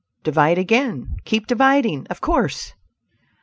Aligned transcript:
divide 0.23 0.57
again; 0.57 1.15
keep 1.25 1.45
dividing, 1.45 2.07
of 2.09 2.21
course!" 2.21 2.73